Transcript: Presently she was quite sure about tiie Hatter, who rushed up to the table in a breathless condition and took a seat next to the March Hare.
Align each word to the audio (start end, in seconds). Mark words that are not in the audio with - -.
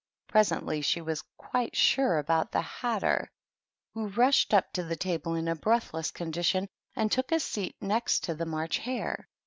Presently 0.27 0.81
she 0.81 0.99
was 0.99 1.21
quite 1.37 1.75
sure 1.75 2.17
about 2.17 2.51
tiie 2.53 2.63
Hatter, 2.63 3.29
who 3.93 4.07
rushed 4.07 4.51
up 4.51 4.73
to 4.73 4.83
the 4.83 4.95
table 4.95 5.35
in 5.35 5.47
a 5.47 5.55
breathless 5.55 6.09
condition 6.09 6.67
and 6.95 7.11
took 7.11 7.31
a 7.31 7.39
seat 7.39 7.75
next 7.79 8.23
to 8.23 8.33
the 8.33 8.47
March 8.47 8.79
Hare. 8.79 9.27